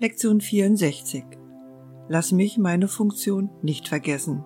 [0.00, 1.24] Lektion 64.
[2.06, 4.44] Lass mich meine Funktion nicht vergessen.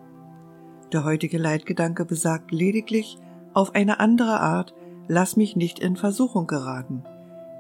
[0.95, 3.19] Der heutige Leitgedanke besagt lediglich
[3.53, 4.75] auf eine andere Art,
[5.09, 7.05] lass mich nicht in Versuchung geraten.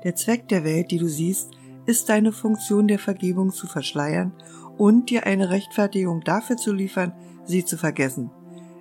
[0.04, 1.50] Der Zweck der Welt, die du siehst,
[1.84, 4.32] ist deine Funktion der Vergebung zu verschleiern
[4.78, 7.12] und dir eine Rechtfertigung dafür zu liefern,
[7.44, 8.30] sie zu vergessen.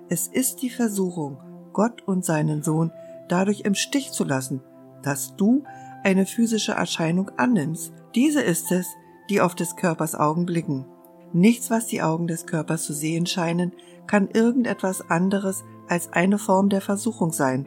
[0.08, 1.36] Es ist die Versuchung,
[1.74, 2.90] Gott und seinen Sohn
[3.28, 4.62] dadurch im Stich zu lassen,
[5.02, 5.64] dass du
[6.02, 7.92] eine physische Erscheinung annimmst.
[8.14, 8.86] Diese ist es,
[9.32, 10.84] die auf des Körpers Augen blicken.
[11.32, 13.72] Nichts, was die Augen des Körpers zu sehen scheinen,
[14.06, 17.66] kann irgendetwas anderes als eine Form der Versuchung sein,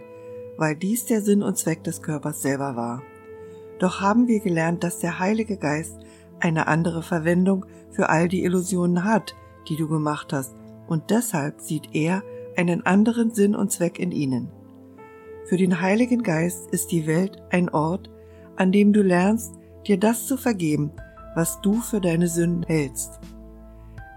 [0.57, 3.01] weil dies der Sinn und Zweck des Körpers selber war.
[3.79, 5.97] Doch haben wir gelernt, dass der Heilige Geist
[6.39, 9.35] eine andere Verwendung für all die Illusionen hat,
[9.67, 10.53] die du gemacht hast,
[10.85, 12.21] und deshalb sieht er
[12.55, 14.51] einen anderen Sinn und Zweck in ihnen.
[15.45, 18.11] Für den Heiligen Geist ist die Welt ein Ort,
[18.55, 19.55] an dem du lernst,
[19.87, 20.91] dir das zu vergeben,
[21.35, 23.19] was du für deine Sünden hältst.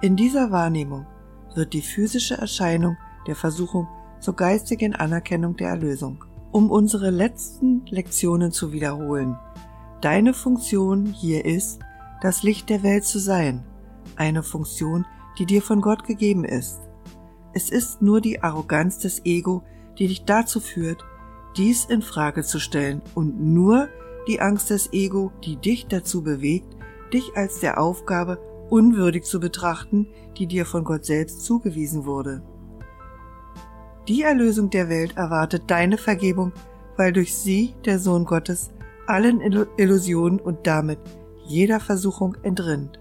[0.00, 1.06] In dieser Wahrnehmung
[1.54, 3.88] wird die physische Erscheinung der Versuchung
[4.20, 6.24] zur geistigen Anerkennung der Erlösung.
[6.50, 9.36] Um unsere letzten Lektionen zu wiederholen,
[10.00, 11.80] deine Funktion hier ist,
[12.22, 13.64] das Licht der Welt zu sein,
[14.16, 15.04] eine Funktion,
[15.38, 16.80] die dir von Gott gegeben ist.
[17.52, 19.62] Es ist nur die Arroganz des Ego,
[19.98, 21.04] die dich dazu führt,
[21.56, 23.88] dies in Frage zu stellen und nur
[24.26, 26.76] die Angst des Ego, die dich dazu bewegt,
[27.12, 28.38] dich als der Aufgabe
[28.70, 32.42] unwürdig zu betrachten, die dir von Gott selbst zugewiesen wurde.
[34.08, 36.52] Die Erlösung der Welt erwartet deine Vergebung,
[36.96, 38.70] weil durch sie der Sohn Gottes
[39.06, 39.40] allen
[39.76, 40.98] Illusionen und damit
[41.46, 43.00] jeder Versuchung entrinnt.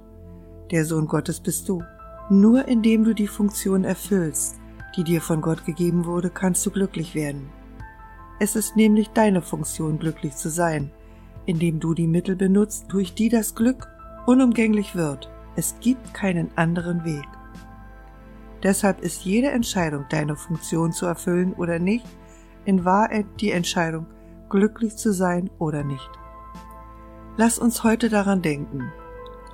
[0.71, 1.83] Der Sohn Gottes bist du.
[2.29, 4.57] Nur indem du die Funktion erfüllst,
[4.95, 7.49] die dir von Gott gegeben wurde, kannst du glücklich werden.
[8.39, 10.91] Es ist nämlich deine Funktion, glücklich zu sein,
[11.45, 13.87] indem du die Mittel benutzt, durch die das Glück
[14.27, 15.31] unumgänglich wird.
[15.55, 17.25] Es gibt keinen anderen Weg.
[18.61, 22.05] Deshalb ist jede Entscheidung, deine Funktion zu erfüllen oder nicht,
[22.65, 24.05] in Wahrheit die Entscheidung,
[24.49, 26.09] glücklich zu sein oder nicht.
[27.37, 28.91] Lass uns heute daran denken.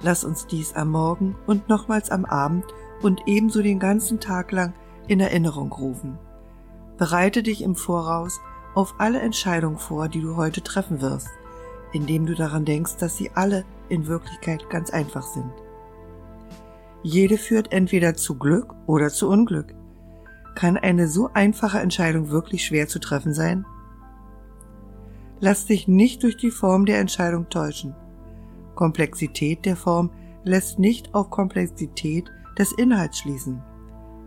[0.01, 2.66] Lass uns dies am Morgen und nochmals am Abend
[3.01, 4.73] und ebenso den ganzen Tag lang
[5.07, 6.17] in Erinnerung rufen.
[6.97, 8.40] Bereite dich im Voraus
[8.73, 11.29] auf alle Entscheidungen vor, die du heute treffen wirst
[11.93, 15.51] indem du daran denkst, dass sie alle in Wirklichkeit ganz einfach sind.
[17.03, 19.73] Jede führt entweder zu Glück oder zu Unglück.
[20.55, 23.65] Kann eine so einfache Entscheidung wirklich schwer zu treffen sein?
[25.39, 27.95] Lass dich nicht durch die Form der Entscheidung täuschen.
[28.75, 30.09] Komplexität der Form
[30.43, 33.61] lässt nicht auf Komplexität des Inhalts schließen.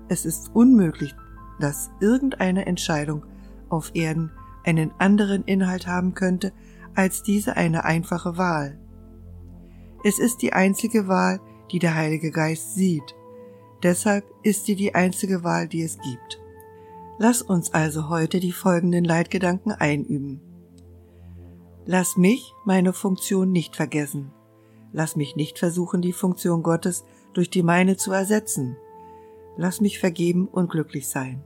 [0.08, 1.14] Es ist unmöglich,
[1.58, 3.24] dass irgendeine Entscheidung
[3.70, 4.30] auf Erden
[4.64, 6.52] einen anderen Inhalt haben könnte
[6.96, 8.78] als diese eine einfache Wahl.
[10.04, 11.40] Es ist die einzige Wahl,
[11.70, 13.14] die der Heilige Geist sieht.
[13.82, 16.40] Deshalb ist sie die einzige Wahl, die es gibt.
[17.18, 20.40] Lass uns also heute die folgenden Leitgedanken einüben.
[21.84, 24.32] Lass mich meine Funktion nicht vergessen.
[24.92, 28.76] Lass mich nicht versuchen, die Funktion Gottes durch die meine zu ersetzen.
[29.56, 31.42] Lass mich vergeben und glücklich sein.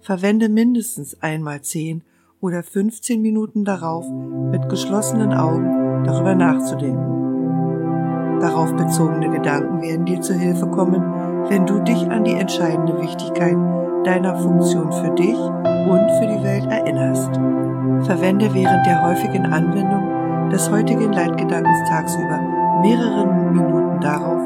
[0.00, 2.02] Verwende mindestens einmal zehn
[2.40, 8.40] oder 15 Minuten darauf mit geschlossenen Augen darüber nachzudenken.
[8.40, 11.02] Darauf bezogene Gedanken werden dir zu Hilfe kommen,
[11.48, 13.56] wenn du dich an die entscheidende Wichtigkeit
[14.04, 17.34] deiner Funktion für dich und für die Welt erinnerst.
[18.06, 22.40] Verwende während der häufigen Anwendung des heutigen Leitgedankens tagsüber
[22.82, 24.40] mehrere Minuten darauf,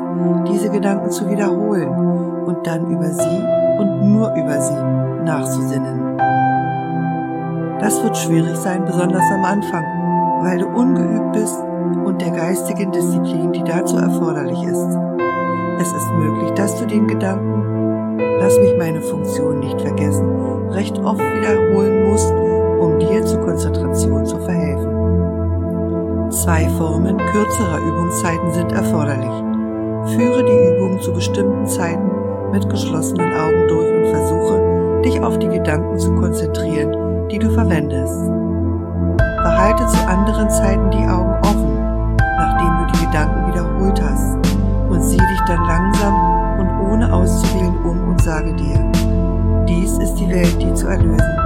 [0.48, 1.90] diese Gedanken zu wiederholen
[2.44, 3.42] und dann über sie
[3.78, 6.12] und nur über sie nachzusinnen.
[7.82, 9.82] Das wird schwierig sein, besonders am Anfang,
[10.44, 11.58] weil du ungeübt bist
[12.04, 14.86] und der geistigen Disziplin, die dazu erforderlich ist.
[15.80, 20.28] Es ist möglich, dass du den Gedanken, lass mich meine Funktion nicht vergessen,
[20.70, 22.32] recht oft wiederholen musst,
[22.78, 26.30] um dir zur Konzentration zu verhelfen.
[26.30, 30.14] Zwei Formen kürzerer Übungszeiten sind erforderlich.
[30.14, 32.08] Führe die Übung zu bestimmten Zeiten
[32.52, 38.28] mit geschlossenen Augen durch und versuche, dich auf die Gedanken zu konzentrieren, die du verwendest.
[39.42, 44.36] Behalte zu anderen Zeiten die Augen offen, nachdem du die Gedanken wiederholt hast,
[44.88, 48.90] und sieh dich dann langsam und ohne auszuwählen um und sage dir,
[49.66, 51.41] dies ist die Welt, die zu erlösen